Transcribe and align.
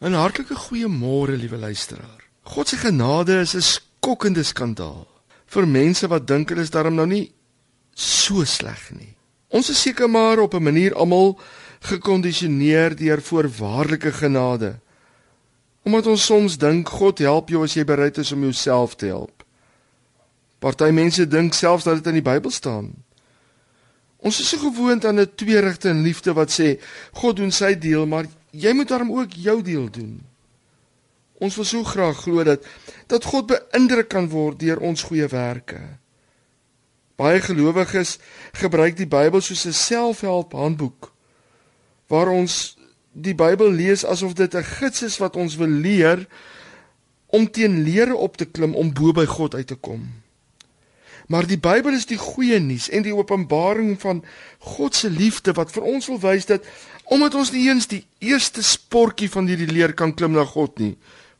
'n 0.00 0.12
Hartlike 0.12 0.54
goeiemôre, 0.54 1.36
liewe 1.36 1.56
luisteraar. 1.56 2.24
God 2.42 2.68
se 2.68 2.76
genade 2.76 3.40
is 3.40 3.54
'n 3.54 3.60
skokkende 3.60 4.42
skandaal 4.42 5.06
vir 5.46 5.66
mense 5.66 6.08
wat 6.08 6.26
dink 6.26 6.48
hulle 6.48 6.62
is 6.62 6.70
darm 6.70 6.94
nou 6.94 7.06
nie 7.06 7.32
so 7.94 8.44
sleg 8.44 8.90
nie. 8.96 9.16
Ons 9.48 9.70
is 9.70 9.82
seker 9.82 10.08
maar 10.08 10.38
op 10.38 10.54
'n 10.54 10.62
manier 10.62 10.94
almal 10.94 11.38
gekondisioneer 11.80 12.96
deur 12.96 13.20
voorwaardelike 13.22 14.12
genade. 14.12 14.80
Omdat 15.84 16.06
ons 16.06 16.24
soms 16.24 16.58
dink 16.58 16.88
God 16.88 17.18
help 17.18 17.48
jou 17.48 17.62
as 17.62 17.74
jy 17.74 17.84
bereid 17.84 18.18
is 18.18 18.32
om 18.32 18.42
jouself 18.42 18.96
te 18.96 19.06
help. 19.06 19.44
Party 20.58 20.90
mense 20.90 21.28
dink 21.28 21.54
selfs 21.54 21.84
dat 21.84 21.94
dit 21.94 22.06
in 22.06 22.22
die 22.22 22.30
Bybel 22.32 22.50
staan. 22.50 22.92
Ons 24.16 24.40
is 24.40 24.48
so 24.48 24.58
gewoond 24.58 25.04
aan 25.04 25.20
'n 25.20 25.34
tweerigte 25.34 25.88
in 25.88 26.02
liefde 26.02 26.32
wat 26.32 26.50
sê 26.50 26.80
God 27.12 27.36
doen 27.36 27.50
sy 27.50 27.78
deel, 27.78 28.06
maar 28.06 28.26
jy 28.50 28.72
moet 28.72 28.88
daarom 28.88 29.12
ook 29.12 29.32
jou 29.32 29.62
deel 29.62 29.90
doen. 29.90 30.20
Ons 31.40 31.56
wil 31.56 31.64
so 31.64 31.84
graag 31.84 32.20
glo 32.20 32.44
dat 32.44 32.66
dat 33.06 33.24
God 33.24 33.46
beïndruk 33.46 34.08
kan 34.08 34.28
word 34.28 34.60
deur 34.60 34.80
ons 34.84 35.02
goeie 35.02 35.26
werke. 35.26 35.80
Baie 37.16 37.40
gelowiges 37.40 38.18
gebruik 38.52 38.96
die 38.96 39.08
Bybel 39.08 39.40
soos 39.40 39.66
'n 39.66 39.72
selfhelp 39.72 40.52
handboek 40.52 41.12
waar 42.08 42.28
ons 42.28 42.76
die 43.12 43.34
Bybel 43.34 43.70
lees 43.70 44.04
asof 44.04 44.32
dit 44.32 44.54
'n 44.54 44.64
gids 44.64 45.02
is 45.02 45.18
wat 45.18 45.36
ons 45.36 45.56
wil 45.56 45.68
leer 45.68 46.26
om 47.26 47.50
teen 47.50 47.82
lere 47.82 48.16
op 48.16 48.36
te 48.36 48.44
klim 48.44 48.74
om 48.74 48.92
bo 48.92 49.12
by 49.12 49.24
God 49.24 49.54
uit 49.54 49.66
te 49.66 49.74
kom. 49.74 50.22
Maar 51.30 51.46
die 51.46 51.60
Bybel 51.62 51.94
is 51.94 52.08
die 52.10 52.18
goeie 52.18 52.58
nuus 52.58 52.88
en 52.90 53.04
die 53.06 53.14
openbaring 53.14 53.94
van 54.02 54.24
God 54.74 54.96
se 54.98 55.10
liefde 55.10 55.54
wat 55.54 55.70
vir 55.70 55.86
ons 55.86 56.08
wil 56.10 56.18
wys 56.24 56.48
dat 56.48 56.66
omdat 57.10 57.36
ons 57.38 57.52
nie 57.54 57.68
eens 57.68 57.86
die 57.90 58.02
eerste 58.18 58.62
sportjie 58.66 59.30
van 59.30 59.46
hierdie 59.50 59.70
leer 59.70 59.94
kan 59.94 60.14
klim 60.14 60.34
na 60.34 60.42
God 60.46 60.78
nie, 60.82 60.96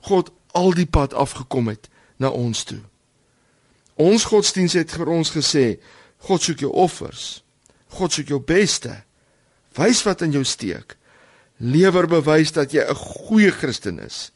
God 0.07 0.31
al 0.55 0.75
die 0.79 0.87
pad 0.87 1.15
afgekom 1.15 1.71
het 1.71 1.91
na 2.23 2.31
ons 2.31 2.63
toe. 2.67 2.81
Ons 3.99 4.29
godsdiens 4.31 4.75
het 4.79 4.95
vir 4.95 5.11
ons 5.11 5.31
gesê, 5.35 5.81
God 6.27 6.43
soek 6.43 6.63
jou 6.63 6.71
offers. 6.71 7.43
God 7.99 8.15
soek 8.15 8.31
jou 8.31 8.41
beste. 8.43 8.95
Wys 9.79 10.03
wat 10.07 10.23
in 10.23 10.35
jou 10.35 10.45
steek. 10.47 10.97
Lewer 11.59 12.07
bewys 12.11 12.53
dat 12.53 12.73
jy 12.73 12.83
'n 12.87 12.95
goeie 12.95 13.51
Christen 13.51 13.99
is. 13.99 14.31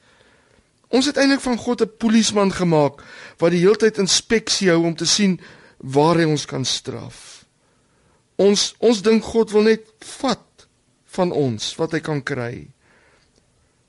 Ons 0.89 1.07
het 1.07 1.17
eintlik 1.17 1.41
van 1.41 1.59
God 1.59 1.83
'n 1.83 1.97
polisieman 1.99 2.53
gemaak 2.53 3.03
wat 3.39 3.51
die 3.51 3.61
hele 3.61 3.77
tyd 3.77 3.99
inspeksie 3.99 4.71
hou 4.71 4.85
om 4.85 4.97
te 4.97 5.07
sien 5.07 5.41
waar 5.79 6.17
hy 6.17 6.25
ons 6.25 6.47
kan 6.47 6.65
straf. 6.65 7.45
Ons 8.37 8.75
ons 8.79 9.03
dink 9.03 9.25
God 9.25 9.51
wil 9.51 9.63
net 9.63 9.87
vat 10.19 10.67
van 11.15 11.33
ons 11.33 11.75
wat 11.77 11.93
hy 11.93 12.01
kan 12.01 12.23
kry. 12.23 12.75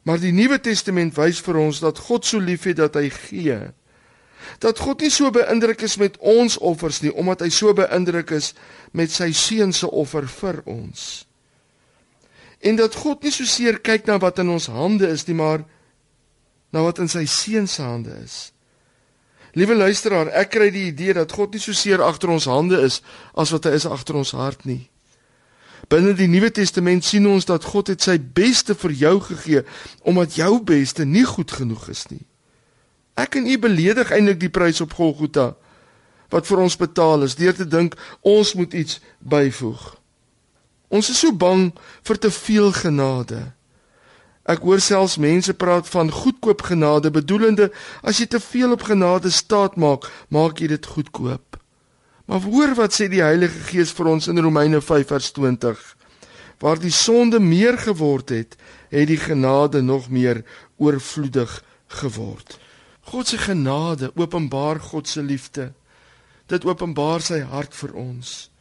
Maar 0.05 0.21
die 0.21 0.33
Nuwe 0.35 0.59
Testament 0.61 1.15
wys 1.17 1.39
vir 1.41 1.57
ons 1.57 1.79
dat 1.81 1.97
God 1.97 2.25
so 2.25 2.39
liefhet 2.39 2.77
dat 2.77 2.95
hy 2.99 3.09
gee. 3.09 3.57
Dat 4.61 4.79
God 4.79 5.01
nie 5.01 5.09
so 5.09 5.31
beïndruk 5.33 5.81
is 5.81 5.97
met 5.97 6.19
ons 6.21 6.57
offers 6.61 7.01
nie, 7.01 7.13
omdat 7.13 7.41
hy 7.41 7.49
so 7.49 7.73
beïndruk 7.73 8.35
is 8.37 8.53
met 8.93 9.09
sy 9.11 9.31
seun 9.33 9.73
se 9.73 9.89
offer 9.89 10.27
vir 10.29 10.61
ons. 10.69 11.25
En 12.61 12.77
dat 12.77 12.95
God 13.01 13.25
nie 13.25 13.33
so 13.33 13.49
seer 13.49 13.79
kyk 13.81 14.05
na 14.05 14.19
wat 14.21 14.39
in 14.43 14.53
ons 14.53 14.69
hande 14.69 15.09
is 15.09 15.25
nie, 15.25 15.37
maar 15.37 15.65
na 16.75 16.83
wat 16.83 16.99
in 16.99 17.07
sy 17.07 17.23
seun 17.29 17.69
se 17.71 17.79
hande 17.83 18.11
is. 18.19 18.49
Liewe 19.55 19.77
luisteraar, 19.79 20.27
ek 20.35 20.51
kry 20.57 20.67
die 20.75 20.89
idee 20.89 21.15
dat 21.15 21.31
God 21.31 21.55
nie 21.55 21.63
so 21.63 21.71
seer 21.71 22.03
agter 22.03 22.33
ons 22.33 22.49
hande 22.51 22.81
is 22.83 22.99
as 23.39 23.53
wat 23.55 23.69
hy 23.69 23.77
is 23.77 23.87
agter 23.87 24.19
ons 24.19 24.33
hart 24.35 24.67
nie. 24.67 24.81
Binne 25.87 26.11
die 26.17 26.27
Nuwe 26.27 26.49
Testament 26.51 27.05
sien 27.07 27.27
ons 27.31 27.47
dat 27.47 27.63
God 27.63 27.93
het 27.93 28.03
sy 28.03 28.17
beste 28.19 28.75
vir 28.75 28.95
jou 28.99 29.15
gegee 29.29 29.63
omdat 30.03 30.35
jou 30.35 30.57
beste 30.67 31.05
nie 31.07 31.23
goed 31.23 31.55
genoeg 31.55 31.87
is 31.93 32.03
nie. 32.11 32.25
Ek 33.15 33.39
en 33.39 33.47
u 33.47 33.55
beledig 33.63 34.11
eintlik 34.11 34.41
die 34.41 34.51
prys 34.51 34.83
op 34.83 34.97
Golgotha 34.99 35.53
wat 36.33 36.49
vir 36.49 36.65
ons 36.65 36.75
betaal 36.75 37.23
is 37.23 37.37
deur 37.39 37.55
te 37.55 37.67
dink 37.69 37.95
ons 38.27 38.55
moet 38.59 38.75
iets 38.75 38.99
byvoeg. 39.23 39.93
Ons 40.91 41.13
is 41.13 41.21
so 41.23 41.31
bang 41.31 41.69
vir 42.03 42.19
te 42.19 42.31
veel 42.33 42.73
genade. 42.75 43.54
Ek 44.45 44.61
hoor 44.61 44.79
selfs 44.79 45.17
mense 45.17 45.53
praat 45.57 45.87
van 45.89 46.11
goedkoop 46.13 46.61
genade 46.67 47.09
bedoelende 47.09 47.71
as 48.05 48.19
jy 48.21 48.27
te 48.29 48.39
veel 48.39 48.75
op 48.77 48.85
genade 48.85 49.31
staat 49.33 49.75
maak, 49.75 50.05
maak 50.29 50.61
jy 50.61 50.69
dit 50.75 50.85
goedkoop. 50.85 51.57
Maar 52.29 52.41
hoor 52.45 52.75
wat 52.77 52.93
sê 52.93 53.07
die 53.09 53.23
Heilige 53.25 53.59
Gees 53.71 53.93
vir 53.97 54.11
ons 54.13 54.27
in 54.29 54.41
Romeine 54.41 54.81
5:20. 54.81 55.81
Waar 56.61 56.79
die 56.79 56.93
sonde 56.93 57.39
meer 57.39 57.77
geword 57.77 58.29
het, 58.29 58.55
het 58.89 59.07
die 59.07 59.17
genade 59.17 59.81
nog 59.81 60.09
meer 60.09 60.43
oorvloedig 60.77 61.63
geword. 61.87 62.59
God 63.01 63.27
se 63.27 63.37
genade 63.37 64.11
openbaar 64.15 64.79
God 64.79 65.07
se 65.07 65.21
liefde. 65.21 65.73
Dit 66.45 66.65
openbaar 66.65 67.21
sy 67.21 67.39
hart 67.41 67.73
vir 67.73 67.93
ons. 67.93 68.51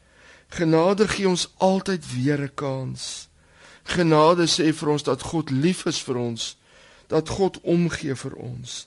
Genade 0.48 1.08
gee 1.08 1.28
ons 1.28 1.48
altyd 1.58 2.04
weer 2.12 2.40
'n 2.40 2.54
kans. 2.54 3.28
Genade 3.84 4.48
sê 4.48 4.72
vir 4.72 4.88
ons 4.96 5.04
dat 5.04 5.22
God 5.22 5.50
lief 5.50 5.84
is 5.86 6.00
vir 6.02 6.16
ons, 6.16 6.54
dat 7.08 7.28
God 7.28 7.60
omgee 7.62 8.16
vir 8.16 8.34
ons. 8.40 8.86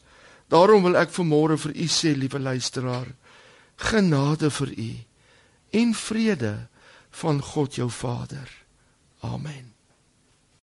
Daarom 0.49 0.83
wil 0.87 0.97
ek 0.97 1.13
vanmôre 1.13 1.57
vir 1.59 1.75
u 1.75 1.87
sê, 1.91 2.15
liewe 2.15 2.39
luisteraar, 2.39 3.11
genade 3.77 4.49
vir 4.49 4.73
u 4.73 4.91
en 5.77 5.93
vrede 5.93 6.67
van 7.21 7.41
God 7.41 7.75
jou 7.75 7.89
Vader. 7.91 8.49
Amen. 9.21 9.76